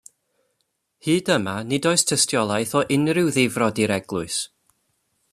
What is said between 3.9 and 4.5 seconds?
eglwys.